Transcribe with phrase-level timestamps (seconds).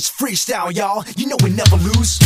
[0.00, 1.04] It's freestyle, y'all.
[1.14, 2.18] You know we never lose.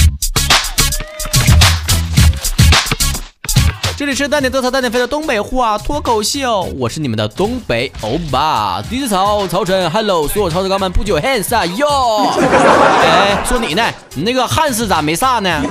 [3.97, 11.87] 这里是带点嘚瑟带点飞的东北话脱口秀，我是你们的东北欧巴，DJ 曹曹晨，Hello，所有超子哥们不久 hands 哟！
[12.43, 13.85] 哎，说你呢？
[14.17, 15.63] 你那个汉斯咋没撒呢？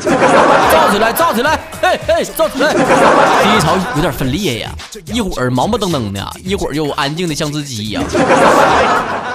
[0.71, 1.59] 造起来，造起来！
[1.81, 4.71] 嘿嘿，造起来第一曹有点分裂呀，
[5.13, 8.01] 一会儿忙不登登的，一会儿又安静的像只鸡呀。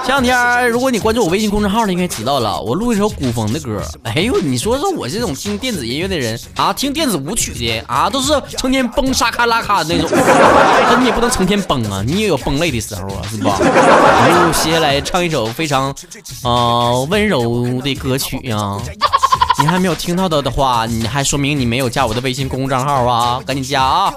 [0.03, 3.79] 前两天，如果你关注我微信公众号的，应该知道了，我录一首古风的歌。
[4.03, 10.09] 哎呦，你说说我这种听电子音乐的人啊，听电子舞曲的啊，都是成天蹦沙卡拉卡那种。
[10.11, 13.57] 那你也不能成天蹦啊，你也有蹦累的时候啊，是吧？
[13.59, 15.93] 然后接下来唱一首非常
[16.43, 18.77] 呃温柔的歌曲呀。
[19.61, 24.13] 你还没有听到的的话，你还说明你没有加我的微信公众账号啊，赶紧加啊！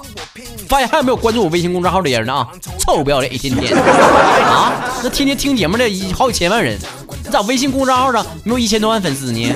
[0.68, 2.46] 发现还有没有关注我微信公众号的人呢？
[2.78, 4.70] 臭不要脸，一天天啊！
[5.02, 5.84] 那天天听节目的
[6.14, 6.78] 好几千万人，
[7.24, 9.52] 你咋微信公众号上没有一千多万粉丝呢？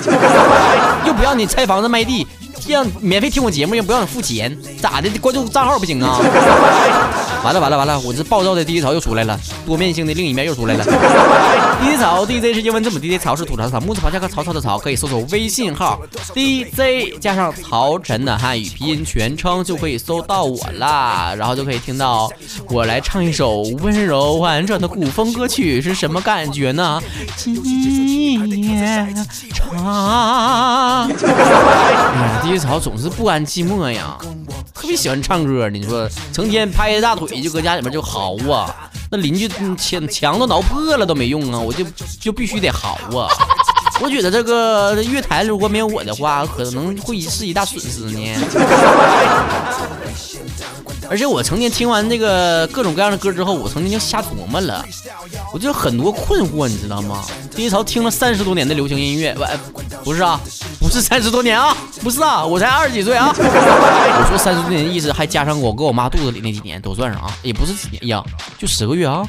[1.07, 2.27] 又不让你拆房子卖地，
[2.73, 5.09] 让免费听我节目又不让你付钱，咋的？
[5.21, 6.19] 关注账号不行啊？
[7.45, 8.01] 完了完了完了！
[8.01, 10.85] 我这暴躁的第一槽又出来了， 多面性的另一面又出来了。
[11.81, 16.01] 第一槽 DJ 是英文字母 DJ 草是吐槽草木字旁加个曹操的曹，可以搜索微信号
[16.35, 22.29] DJ 加上曹晨的汉语拼音全称就可以搜到我啦，然后就可以听到
[22.69, 27.01] 我来唱一首温柔婉转的古风歌曲是什么感觉呢？
[27.37, 27.55] 今
[28.65, 29.15] 夜
[29.55, 31.09] 长。
[32.57, 34.17] 哎呀，第一槽总是不甘寂寞呀，
[34.73, 35.69] 特别喜欢唱歌。
[35.69, 41.85] 你说成天拍着大腿就搁家里面就嚎啊，那邻居墙墙都挠破了都没用啊，我就
[42.19, 43.29] 就必须得嚎啊。
[44.01, 48.35] 我觉得这个乐坛如果没有我的话，可能会是一大损失呢。
[51.09, 54.85] 而且我成天听完这个各种各样的歌之后，我曾经就瞎琢磨了，
[55.53, 57.23] 我就很多困惑，你知道吗？
[57.55, 59.45] 第一槽听了三十多年的流行音乐，不，
[60.07, 60.41] 不是啊，
[60.97, 63.31] 是三十多年啊，不是啊，我才二十几岁啊。
[63.37, 68.25] 我说三十多年的意思，还加上我搁我妈肚子里那几年都算上啊，也不是几年呀，
[68.57, 69.23] 就十个月啊。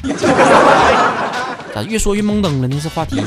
[1.74, 2.80] 咋越说越懵登了呢？
[2.82, 3.22] 这话题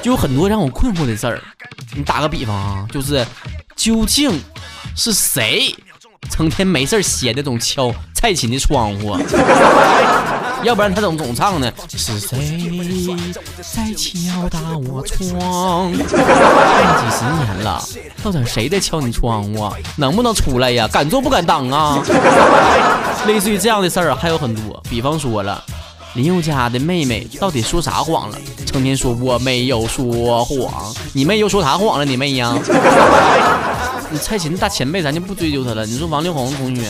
[0.00, 1.42] 就有很多让我困惑的事儿。
[1.96, 3.26] 你打个比方啊，就是
[3.74, 4.40] 究竟
[4.94, 5.74] 是谁？
[6.30, 9.16] 成天没事闲的总敲蔡琴的窗户，
[10.66, 11.72] 要不然他怎么总唱呢？
[11.88, 12.36] 是谁
[13.62, 15.92] 在敲打我窗？
[15.92, 17.80] 几十年了，
[18.20, 19.70] 到底谁在敲你窗户？
[19.94, 20.88] 能不能出来呀？
[20.92, 22.02] 敢做不敢当啊？
[23.28, 25.62] 类似于这样的事儿还有很多，比方说了，
[26.16, 28.38] 林宥嘉的妹妹到底说啥谎了？
[28.64, 32.04] 成天说我没有说谎，你妹又说啥谎了？
[32.06, 32.54] 你妹呀？
[34.08, 35.84] 你蔡琴大前辈，咱就不追究她了。
[35.84, 36.82] 你说王力宏同学，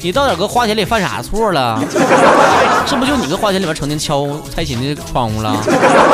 [0.00, 1.80] 你到底搁花田里犯啥错了？
[2.84, 5.56] 是不就你搁花田里边成天敲蔡琴的窗户了？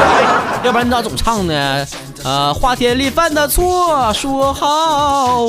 [0.63, 1.87] 要不然你咋总唱呢？
[2.29, 5.47] 呃，花田里犯的错，说好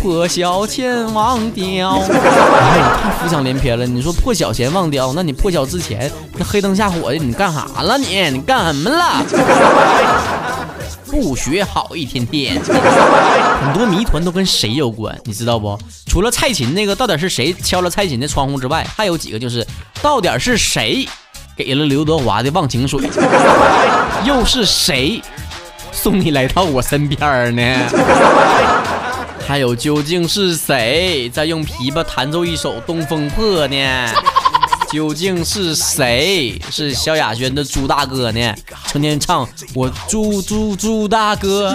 [0.00, 1.90] 破晓前忘掉。
[1.90, 3.84] 哎太浮想联翩了。
[3.86, 7.98] 你说破晓前忘掉，那你破晓之前那黑灯瞎火的，你干啥了？
[7.98, 9.22] 你你干什么了？
[11.04, 15.78] 不学好一天天，很多谜团都跟谁有关，你知道不？
[16.06, 19.66] 除了蔡琴那个到底是谁敲了蔡琴的窗户之外，还有几个就是
[20.00, 21.06] 到底是谁
[21.54, 23.02] 给了刘德华的忘情水，
[24.24, 25.20] 又是谁
[25.96, 27.62] 送你来到我身边呢？
[29.46, 34.12] 还有究竟是谁在用琵琶弹奏一首《东风破》呢？
[34.92, 38.54] 究竟是谁是萧亚轩的猪大哥呢？
[38.86, 41.74] 成天唱我猪猪猪大哥。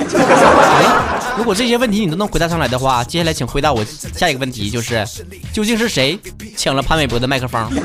[1.37, 3.83] 如果这些问题你都能回答上来的话，接下来请回答我
[4.15, 5.05] 下一个问题，就是
[5.53, 6.19] 究竟是谁
[6.57, 7.69] 抢了潘玮柏的麦克风？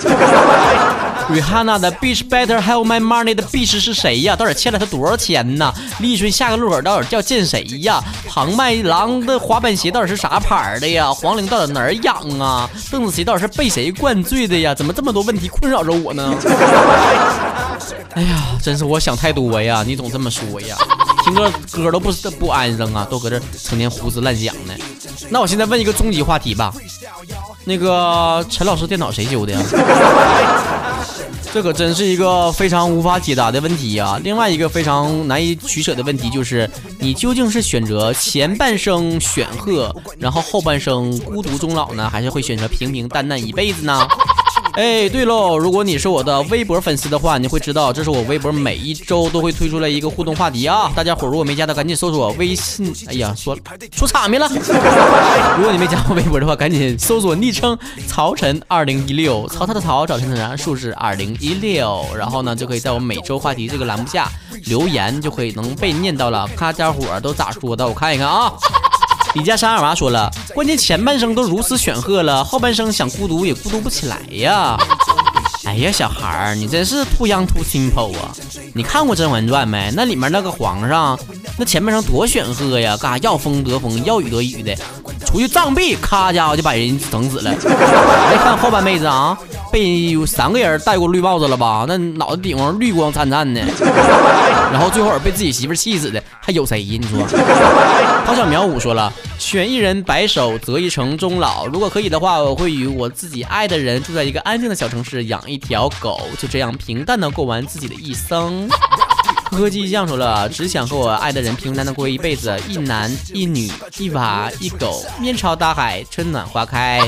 [1.29, 4.37] Rihanna 的 Bitch Better Have My Money 的 Bitch 是谁呀？
[4.37, 5.73] 到底欠了他多少钱呢？
[5.99, 8.01] 立春下个路口到底要见谁呀？
[8.29, 11.13] 庞麦郎的滑板鞋到底是啥牌的呀？
[11.13, 12.71] 黄龄到底哪儿痒啊？
[12.93, 14.73] 邓紫棋到底是被谁灌醉的呀？
[14.75, 16.33] 怎么这么多问题困扰着我呢？
[18.15, 19.83] 哎呀，真是我想太多呀！
[19.87, 20.77] 你总这么说呀？
[21.27, 24.73] 听个歌都不不安生啊，都搁这成天胡思乱想呢。
[25.29, 26.73] 那我现在问一个终极话题吧，
[27.65, 29.61] 那个陈老师电脑谁修的呀？
[31.53, 34.21] 这可真是一个非常无法解答的问题呀。
[34.23, 44.07] 另外一个非常难以取舍的问题就是，你究竟是选择前半生显赫，然后后半生孤独终老呢，还是会选择平平淡淡一辈子呢？
[44.77, 50.93] 哎，对喽，如果你是我的微博粉丝的话，你会知道这是我微博每一周都会推出来一个互动话题啊！
[50.95, 52.95] 大家伙如果没加的，赶紧搜索微信。
[53.09, 53.57] 哎呀，说
[53.91, 54.47] 出场面了。
[55.57, 57.77] 如果你没加我微博的话，赶紧搜索昵称
[58.07, 64.31] 曹晨二零一六，曹操的曹，找陈的然，数字二零一六，然后呢就可以在我每周话题这个栏目下
[64.67, 66.47] 留言，就可以能被念到了。
[66.59, 68.53] 大家伙都咋说的，我看一看啊。
[69.37, 74.79] 李家山二娃说了，关键前半生都如此显赫了，后半生想孤独也孤独不起来呀。
[75.67, 78.33] 哎呀，小孩儿，你真是 too young too simple 啊！
[78.73, 79.93] 你看过《甄嬛传》没？
[79.95, 81.19] 那里面那个皇上，
[81.59, 84.75] 那前半生多显赫呀，干啥要风得风，要雨得雨的，
[85.27, 87.53] 出去藏币，咔家伙就把人整死了。
[87.61, 89.37] 再看后半辈子啊，
[89.77, 91.85] 被有三个人戴过绿帽子了吧？
[91.87, 93.61] 那脑袋顶上绿光灿灿的，
[94.73, 96.99] 然后最后被自己媳妇气死的，还有谁呀？
[96.99, 97.27] 你说？
[98.25, 101.67] 陶小苗五说了，选一人白首，择一城终老。
[101.67, 108.67] 如果可以的话，我会与我自己爱的人住在一个安静的小城市，养一条狗，就这样平淡的过完自己的一生。
[109.51, 117.07] 柯基酱说了，只想和我爱的人平淡的过一辈子，一男一女，一娃一狗，面朝大海，春暖花开。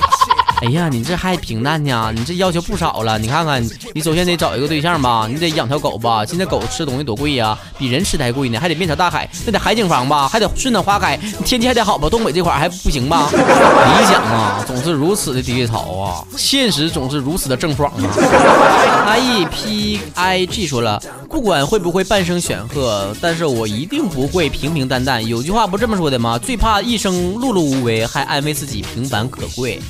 [0.60, 2.12] 哎呀，你这还平淡呢？
[2.12, 3.16] 你这要求不少了。
[3.16, 3.64] 你看看，
[3.94, 6.24] 你首先得找一个对象吧，你得养条狗吧。
[6.26, 12.08] 现在狗吃东西多贵呀，比人吃的还贵呢，还得面朝大海，那得海景房吧，还得春暖花开，天气还得好吧？
[12.10, 13.30] 东北这块还不行吧？
[13.30, 19.06] 理想啊，总是如此的低潮啊，现实总是如此的郑爽啊。
[19.06, 21.00] I E P I G 说了，
[21.30, 25.24] 不管会不会半生显赫，但是我一定不会平平淡淡。
[25.24, 26.36] 有句话不这么说的吗？
[26.36, 29.80] 最怕一生碌碌无为，还安慰自己平凡可贵。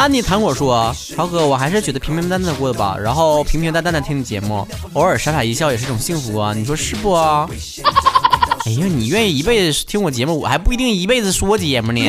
[0.00, 7.12] 安妮糖果说：“超哥，我还是觉得平平淡淡的过吧，然后平平淡淡的听你节目，偶尔傻傻一笑也是种幸福啊，你说是不？”
[8.64, 12.00] 哎呀，你愿意一辈子听我节目，我还不一定一辈子说节目呢。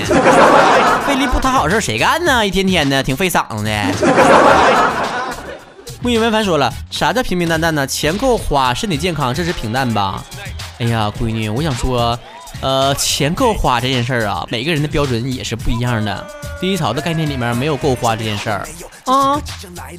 [1.06, 2.48] 费力不讨好事谁干呢？
[2.48, 3.72] 一天天的挺费嗓子的。
[6.02, 7.86] 木易文凡说了：“啥叫平平淡淡呢？
[7.86, 10.24] 钱够花，身体健康，这是平淡吧？”
[10.80, 12.18] 哎呀，闺女，我想说。
[12.62, 16.28] 呃，钱够花这件事儿啊，每个人的标准也是不一样的。
[16.60, 18.68] 第一潮的概念里面没有够花这件事儿
[19.06, 19.42] 啊。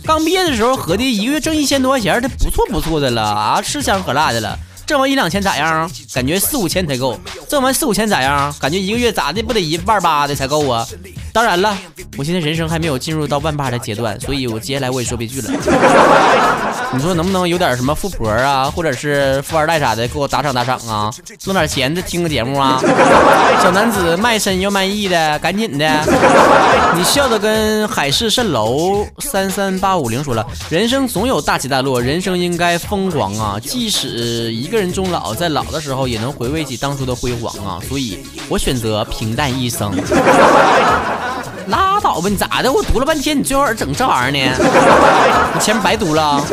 [0.05, 4.57] 刚毕业的时候，合计一个月挣一千多块钱，这不错不错的了啊，吃香喝辣的了。
[4.93, 5.91] 挣完一两千咋样？
[6.13, 7.19] 感觉四五千才够。
[7.49, 8.55] 挣完四五千咋样？
[8.61, 10.87] 感觉一个月咋的不得一万八的才够啊？
[11.33, 11.75] 当然了，
[12.19, 15.51] 我现在人生还没有进入到万八的阶段，所以我接下来我也说不句了。
[16.95, 21.11] 你说能不能有点什么富婆啊，或者是富二代啥的，给我打赏打赏啊，
[21.47, 22.79] 弄点钱再听个节目啊？
[23.63, 26.05] 小男子卖身又卖艺的，赶紧的。
[26.95, 29.07] 你笑的跟海市蜃楼。
[29.21, 33.57] 三三八五零说了，人生总有大起大落，人生应该疯狂啊！
[33.59, 37.79] 即使一个人人终老，在老的时候也能回味起当初的辉煌啊！
[37.89, 38.19] 所以
[38.49, 39.93] 我选择平淡一生。
[41.69, 42.73] 拉倒吧，你咋的？
[42.73, 44.57] 我读了半天，你最后整这玩意儿呢？
[45.55, 46.45] 你前面白读了。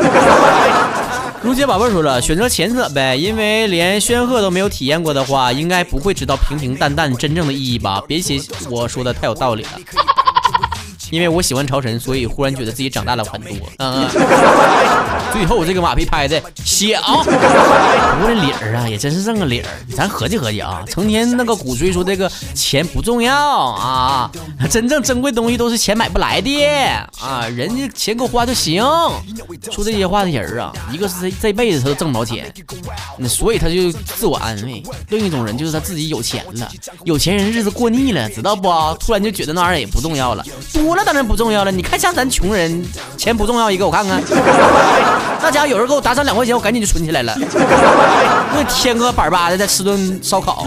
[1.42, 8.00] 如姐宝贝说了，选择前者呗，因为连宣赫都没有体验过的话，应该不会知道平平淡淡真正的意义吧？
[8.06, 8.40] 别写
[8.70, 9.70] 我说的太有道理了。
[11.10, 13.50] 因为我喜欢朝神，所以忽然觉得自己长大了很多。
[13.78, 14.08] 嗯，
[15.32, 19.66] 最后这个马屁拍的响，不过这理儿啊，也真是这个理儿。
[19.94, 24.30] 咱合计合计啊，成天那个鼓吹说这个钱不重要啊，
[24.70, 26.50] 真正珍贵东西都是钱买不来的
[27.20, 28.84] 啊，人家钱够花就行。
[29.70, 32.52] 说这些话的人啊，一个是这这辈子他都挣不着钱，
[33.18, 36.70] 那所以他就自我安慰；另一种人就是他自己有钱了，
[37.04, 38.70] 有钱人日子过腻了，知道不？
[39.00, 40.99] 突然就觉得那玩意儿也不重要了，多了。
[41.00, 42.84] 那当然不重要了，你看像咱穷人，
[43.16, 44.22] 钱不重要一个，我看看，
[45.40, 50.66] 那家伙有人给我打赏两块钱，我赶紧就存起来了， 我天个板巴的再吃顿烧烤。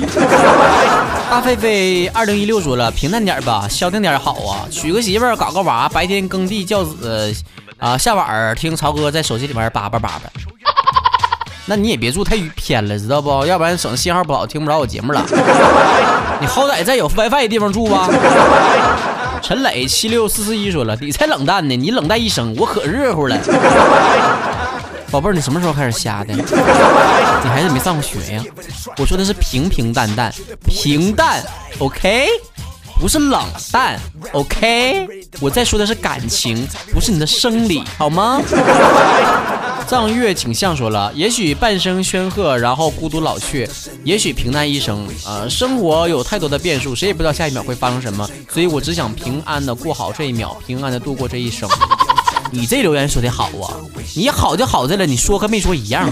[1.29, 7.31] 大狒狒二零一六说了，平淡点吧，消停点好啊，娶个媳妇儿，搞个娃，白天耕地教子，
[7.77, 10.21] 啊，下晚儿听曹哥在手机里面叭叭叭叭。
[11.65, 13.45] 那你也别住太偏了，知道不？
[13.45, 15.23] 要不然省信号不好，听不着我节目了。
[16.41, 18.09] 你好歹在有 WiFi 的地方住吧。
[19.43, 23.37] 陈磊七六四四一说了：“你才冷淡呢，你冷淡一生，我可热乎了。
[25.11, 26.33] 宝贝儿，你什么时候开始瞎的？
[26.33, 28.43] 你还是没上过学呀？
[28.97, 30.33] 我说的是平平淡淡，
[30.65, 31.43] 平淡
[31.79, 32.27] ，OK，
[32.99, 33.99] 不是冷淡
[34.31, 35.07] ，OK。
[35.39, 38.41] 我在说的是感情，不是你的生理，好吗？”
[39.85, 43.67] 藏月景象说了，也许半生煊赫，然后孤独老去；
[44.05, 45.05] 也许平淡一生。
[45.25, 51.69] 呃，生活有太多的变数，谁也不知道下一秒会发生什么，所以我只想平安的过好这一秒，平安的度过这一生。
[52.49, 53.75] 你这留言说的好啊，
[54.15, 56.09] 你好就好在了，你说和没说一样。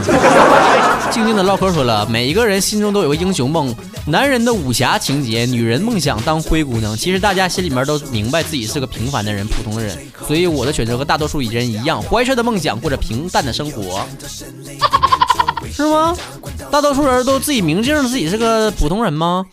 [1.09, 3.73] 静静的唠嗑说了，每一个人心中都有个英雄梦，
[4.07, 6.97] 男人的武侠情节，女人梦想当灰姑娘。
[6.97, 9.97] 其实大家心里面都明白自己是个平凡的人，普通的人。
[10.27, 14.05] 所以我的选择和大多数人一样，怀揣的梦想，过着平淡的生活，
[15.71, 16.17] 是吗？
[16.71, 19.45] 大多数人都自己明镜自己是个普通人吗？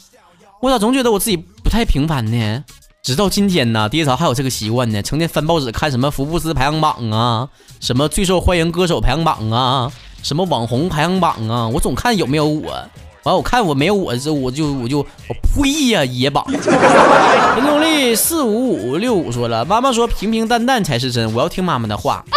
[0.61, 2.65] 我咋总觉得我自己不太平凡呢？
[3.03, 7.49] 直到今天呢，爹潮还有这个习惯呢，成天翻报纸看什么福布斯排行榜啊，
[7.81, 12.85] 什么最受欢迎歌手排行榜啊，什么网红排行榜啊，我总看有没有我，
[13.25, 16.45] 完我看我没有我之后，我就我就我呸呀野榜。
[16.63, 22.25] 陈动力四五五六五说了，妈妈说平平淡淡才是真，我要听妈妈的话。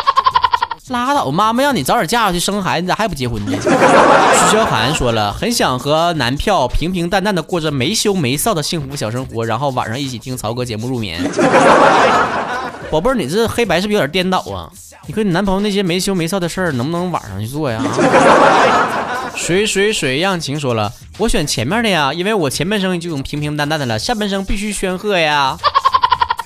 [0.89, 3.51] 拉倒，妈妈让你早点嫁出去生孩子，你咋还不结婚呢？
[3.61, 11.23] 徐小涵说了，很想和男票平平淡淡的过着没羞没臊的幸福小生活，然后晚上一起听曹哥节目入眠。
[12.89, 14.67] 宝贝儿，你这黑白是不是有点颠倒啊？
[15.07, 17.81] 你和你男朋友那些没羞没臊的事儿，能不能晚上去做呀？
[19.41, 25.57] 水水水漾情说了，我选前面的呀，因为我前半生就平平淡淡的了，下半生必须宣赫呀。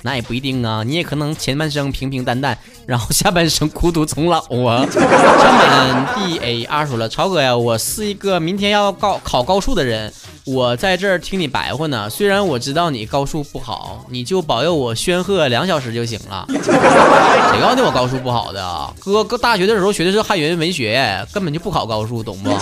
[0.05, 4.85] 那也不一定啊，你也可能前半生平平淡淡，然后下半生孤独终老啊。
[4.93, 10.13] 小满 D A R 说了，超哥呀，我是一个明天要高考高数的人，
[10.45, 12.07] 我在这儿听你白话呢。
[12.07, 16.45] 虽然我知道你高数不好，你就保佑我宣赫两小时就行了。
[16.53, 18.93] 谁告诉你我高数不好的啊？
[18.99, 22.55] 哥，哥大学的时候学的是汉语言文学，根本就不考高数，懂不？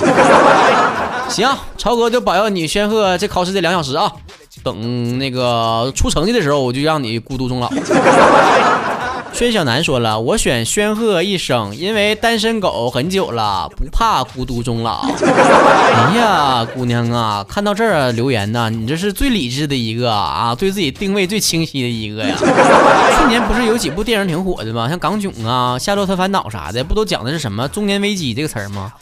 [1.29, 1.45] 行，
[1.77, 4.09] 超哥就保佑你宣赫这考试这两小时啊。
[4.63, 7.70] 等那个出成绩的时候，我就让你孤独终老。
[9.34, 15.08] 轩小南说了，我选宣赫一生，因为单身狗很久了，不怕孤独终老。
[15.17, 22.36] 哎呀，姑娘啊，看到这儿留言呢，你这是最理智的一个啊，对自己定位最清晰的一个呀。
[23.17, 24.88] 去年不是有几部电影挺火的吗？
[24.88, 28.93] 像《港囧》啊，《夏洛特烦恼》啥的，不都讲的是什么中年危机这个词儿吗？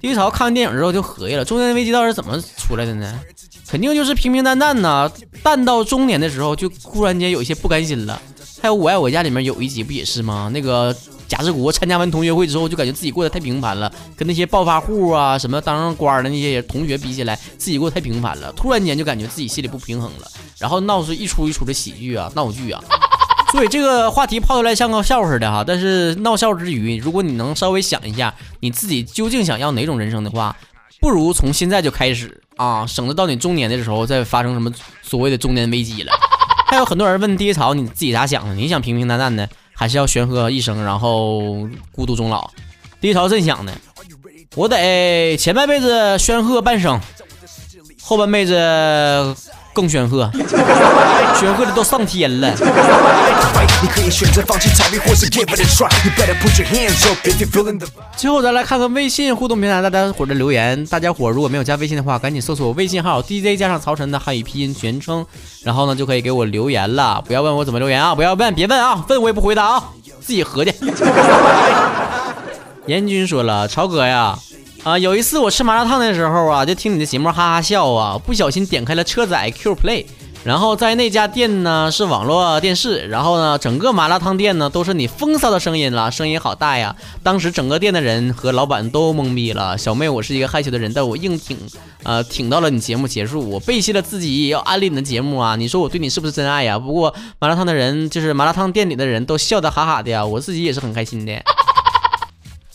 [0.00, 3.20] 低潮看完电影之后就合计了，中年危机到底是怎么出来的呢？
[3.74, 5.10] 肯定就是平平淡淡呐，
[5.42, 8.22] 淡到中年的时候就忽然间有一些不甘心了。
[8.62, 10.48] 还有《我爱我家》里面有一集不也是吗？
[10.54, 10.94] 那个
[11.26, 18.52] 贾志国参加完同学会之后，就感觉自己过得太平凡了，跟那些暴发户啊、什么当上官的那些同学比起来，自己过得太平凡了。
[18.52, 22.80] 突然间就感觉自己心里不平衡了，然后闹出一出一出的喜剧啊、闹剧啊。
[23.50, 25.64] 所以这个话题抛出来像个笑话似的哈。
[25.66, 30.56] 但是闹笑之余，如果你能稍微想一下你自己究竟想要哪种人生的话，
[31.00, 36.12] 不如从现在就开始啊，省得到你中年的时候再发生什么 所谓的中年危机了。
[36.66, 38.54] 还有很多人问低潮，你自己咋想的？
[38.54, 42.50] 你想平平淡淡的，还是要煊赫一生，然后孤独终老？
[43.00, 43.72] 低潮正想呢，
[44.56, 47.00] 我得前半辈子宣鹤半生，
[48.02, 48.54] 后半辈子
[49.74, 50.30] 更炫赫，
[51.38, 52.50] 炫赫的都上天了。
[58.16, 60.86] 最后，咱来看看微信互动平台大家伙的留言。
[60.86, 65.26] 大家伙如果没有加微信的话，赶紧搜索微信号 DJ 加上曹晨的汉语拼音全称，
[65.64, 67.22] 然后呢就可以给我留言了。
[67.26, 68.14] 不要问我怎么留言啊！
[68.14, 69.04] 不要问，别问啊！
[69.08, 69.84] 问我也不回答啊！
[70.20, 70.72] 自己合计。
[72.86, 74.38] 严军说了，曹哥呀，
[74.84, 80.04] 啊，有一次我吃麻辣烫的时候啊，就听你的节目哈哈笑啊，不小心点开了车载 Q Play。
[80.44, 86.94] 然后在那家店呢是网络电视，然后呢整个麻辣烫店呢都是你风骚的声音了，声音好大呀！
[87.22, 89.78] 当时整个店的人和老板都懵逼了。
[89.78, 91.56] 小妹，我是一个害羞的人，但我硬挺，
[92.02, 93.40] 呃，挺到了你节目结束。
[93.48, 95.56] 我背弃了自己要安利你的节目啊！
[95.56, 96.78] 你说我对你是不是真爱呀？
[96.78, 101.42] 不过麻辣烫的人就是麻辣烫店里的人都笑得哈哈的呀，我自己也是很开心的。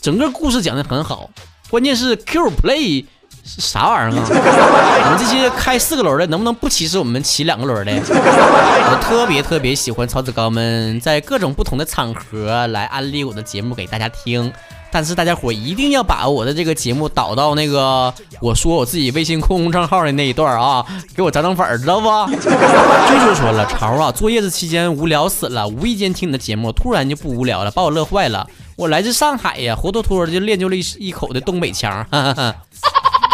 [0.02, 1.30] 整个故事讲的很好，
[1.70, 3.06] 关键是 Q Play
[3.46, 3.62] 是。
[3.62, 4.28] 啥玩意儿啊！
[4.30, 7.92] 我们这些开四个轮的，能不能不歧视我们骑两个轮的？
[7.94, 14.52] 我特别特别喜欢曹子高们在各种不同的场合来安利我的节目给大家听，
[14.92, 20.86] 但是大家伙一定要把我的这个节目导到那个我说我自己微信公众账号的那一段啊，
[21.16, 22.08] 给我涨涨粉，知道不？
[22.32, 28.46] 舅舅说了，潮啊，坐月子期间无聊死了，无意间听你的节目，突然就不无聊了，把我乐坏了。
[28.80, 31.92] 我来自上海呀，活脱脱的就练就了一一口的东北腔。
[32.10, 32.56] 哈 哈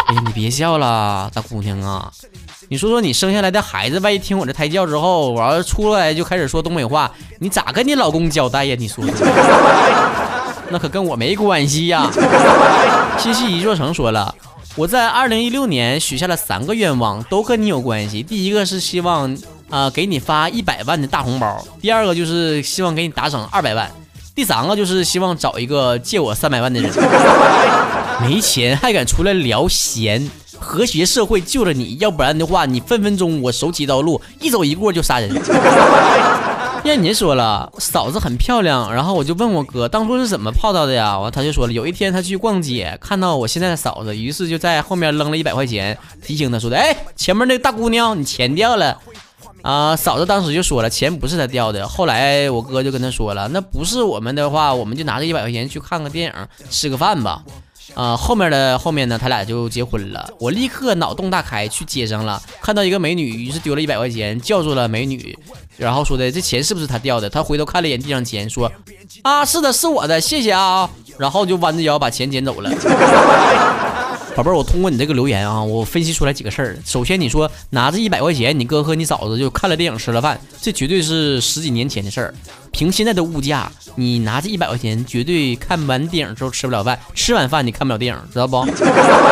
[0.08, 2.10] 哎，你别笑了，大姑娘啊！
[2.68, 8.74] 你说说你生下来的孩子，万一听我这胎教之后，完了出来就开始说东北话，你咋跟你老公交代呀？
[8.76, 9.14] 你说说，
[10.68, 12.10] 那可跟我没关系呀。
[13.16, 14.34] 七夕一座城说了，
[14.74, 18.20] 我在二零一六年许下了三个愿望，都跟你有关系。
[18.20, 19.38] 第一个是希望
[19.70, 23.88] 啊给你发一百万的大红包，第二个就是希望给你打赏二百万。
[24.36, 26.92] 第三个就是希望找一个借我三百万的人，
[28.20, 35.30] 没钱还敢出来聊闲，和谐社会救了你，要不然的话，你分分钟我手起刀落，一走一过就杀人。
[36.84, 41.18] 燕妮说了，嫂子很漂亮，然后我就问我哥，当初是怎么泡到的呀？
[41.18, 48.98] 完他就说了，有一天他去逛街，看到我现在的嫂子，于是就在后面扔了一百块钱，提醒他说的，哎，前面那个大姑娘，你钱掉了。
[49.62, 51.88] 啊，嫂子当时就说了，钱不是他掉的。
[51.88, 57.42] 后来我哥就跟他说了，那不是我们的话，我们就拿着一百块钱去看个电影，吃个饭吧。
[57.94, 60.28] 啊，后面的后面呢，他俩就结婚了。
[60.38, 65.36] 我立刻脑洞大开，去街上了，看到一个美女，于是丢了一百块钱，叫住了美女，
[65.78, 67.30] 然后说的这钱是不是他掉的？
[67.30, 68.70] 他回头看了一眼地上钱，说
[69.22, 70.90] 啊，是的，是我的，谢谢啊。
[71.18, 72.70] 然后就弯着腰把钱捡走了。
[74.36, 76.76] 宝贝儿，我通过你这个留言啊，我分析出来几个事儿。
[76.84, 82.34] 首先，你说拿着一百块钱，你哥和你嫂子就看了电影吃了饭，这绝对是十几年前的事儿。
[82.76, 88.66] 凭现在的物价，你拿着一百块钱，绝对看完电影之后吃不了饭，吃完饭你看不了电影，知道不？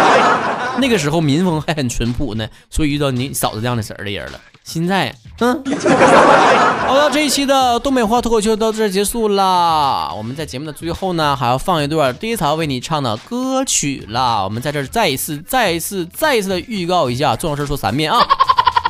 [0.81, 4.41] 那个时候民风还很淳朴呢，所以遇到你嫂子这样的婶儿的人了。
[4.65, 5.63] 现在，嗯，
[6.89, 10.11] 好了，这一期的东北话脱口秀到这结束啦。
[10.17, 14.43] 我们在节目的最后呢，还要放一段低潮为你唱的歌曲啦。
[14.43, 18.27] 我们在这儿再一次、再一次、再一次的预告一下，重要事说三遍啊，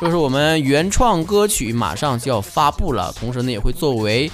[0.01, 4.29] 就是我们原创歌曲马上就要发布了，同时呢也会作为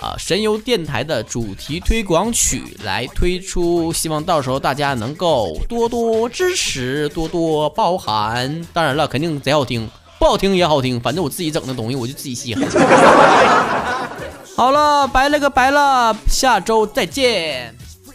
[0.00, 8.66] 啊神游电台的主题推广曲来推出，希望到时候大家能够多多支持，多多包涵。
[8.72, 9.88] 当然了，肯定贼好听。
[10.16, 12.66] 不好听也好听，反正我自己整的东西我就自己稀罕。
[14.56, 17.74] 好了，拜了个拜了，下周再见，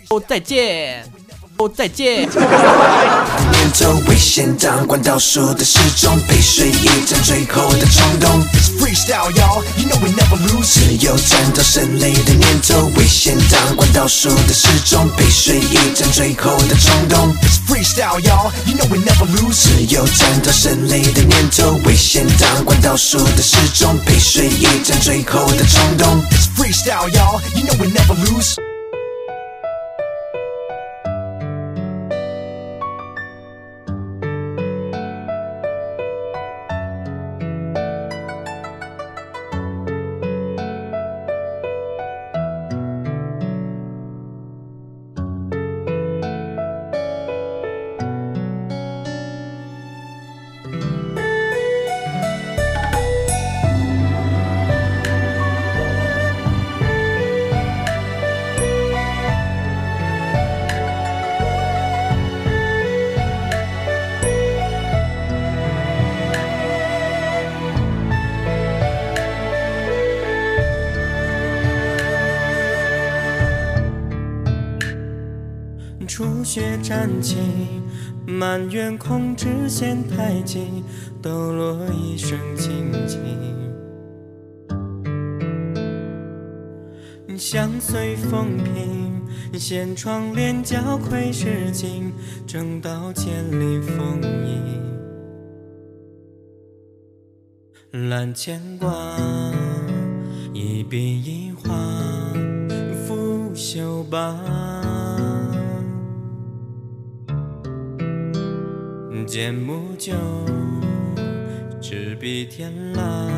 [0.09, 1.03] 哦再见，
[1.67, 2.29] 再见。
[3.51, 8.41] 念头危险，当关倒数的时钟，背水一战最后的冲动。
[8.53, 10.73] It's freestyle, y'all, you know we never lose.
[10.73, 17.35] 只有战到胜利的念头，危险，当关倒数的时钟，一战最后的冲动。
[17.41, 19.63] It's freestyle, y'all, you know we never lose.
[19.63, 26.23] 只有战到胜利的念头，危险，当关倒数的时钟，一战最后的冲动。
[26.31, 28.55] It's freestyle, y'all, you know we never lose.
[76.99, 77.37] 雪沾起，
[78.27, 80.83] 满园空枝嫌太急，
[81.21, 83.19] 抖落一声轻轻。
[87.37, 89.21] 相随风平，
[89.57, 92.11] 掀窗帘角窥诗经，
[92.45, 94.59] 正道千里风影。
[98.09, 98.91] 揽牵挂，
[100.53, 101.73] 一笔一画，
[103.07, 104.78] 拂袖罢。
[109.29, 110.11] 剑木酒，
[111.79, 113.29] 执笔天蜡，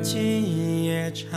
[0.00, 1.28] 今夜长。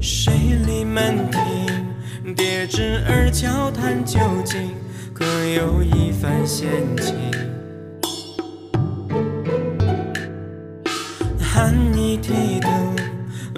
[0.00, 0.32] 水
[0.66, 4.70] 里门庭，叠纸儿交谈究竟，
[5.12, 7.14] 各有一番闲情。
[11.38, 12.96] 寒衣提灯，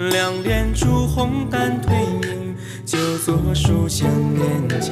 [0.09, 1.93] 两帘烛红淡褪
[2.27, 2.48] 影，
[2.89, 4.91] 就作书香念经。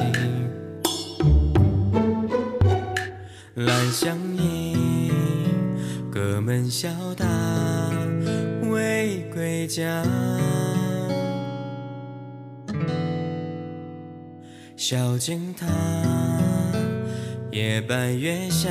[3.56, 5.10] 兰香盈，
[6.08, 7.26] 隔门小打
[8.70, 10.04] 为归家。
[14.76, 15.66] 小径塔，
[17.50, 18.70] 夜半月下，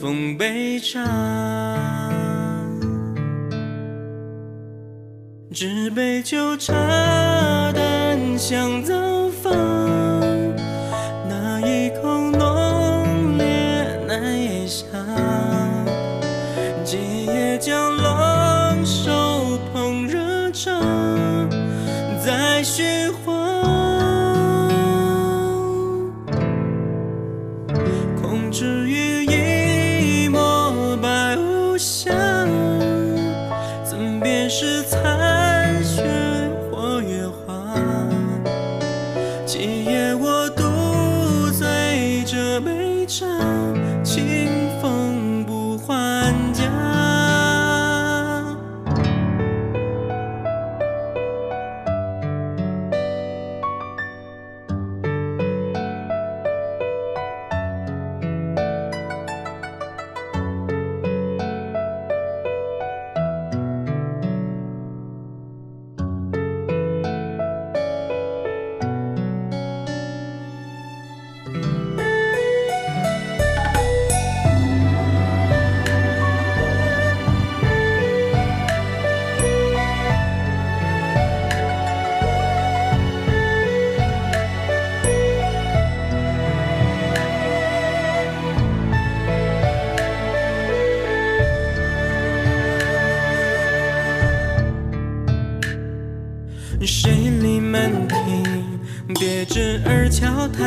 [0.00, 0.98] 奉杯茶。
[5.52, 6.72] 纸杯酒茶
[8.40, 8.94] 淡香早
[9.42, 9.52] 放，
[11.28, 13.44] 那一口浓烈
[14.08, 14.86] 难咽下。
[16.82, 20.70] 今夜将冷手捧热茶，
[22.24, 23.09] 再续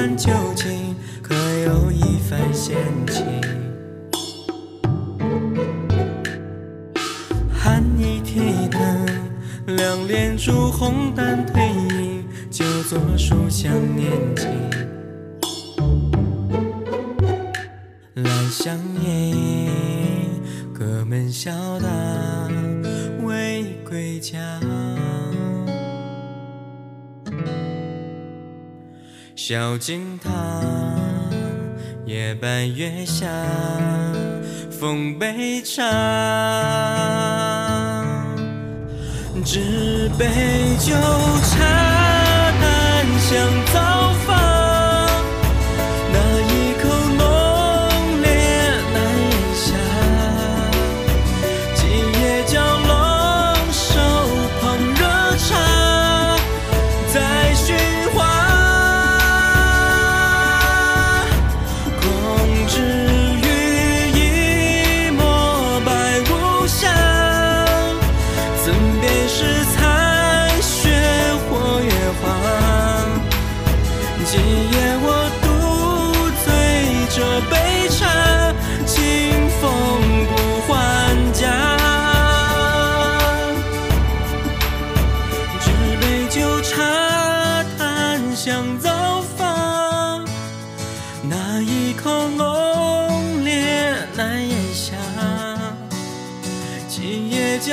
[0.04, 2.76] 悄谈旧情，可有一番闲
[3.08, 3.26] 情？
[7.50, 11.66] 寒衣提灯，两帘烛红淡褪
[12.02, 14.83] 影，就坐书香念经。
[29.46, 30.32] 小径堂，
[32.06, 33.28] 夜半月下，
[34.72, 35.84] 奉杯茶。
[39.44, 40.26] 纸杯
[40.80, 41.60] 酒茶，
[42.62, 44.03] 淡香早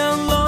[0.01, 0.40] 向了。